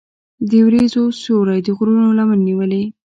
[0.49, 2.83] د وریځو سیوری د غرونو لمن نیولې.